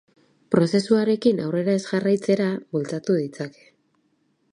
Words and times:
Prozesuarekin 0.53 1.41
aurrera 1.43 1.75
ez 1.79 1.83
jarraitzera 1.91 2.47
bultzatu 2.77 3.19
ditzake. 3.19 3.69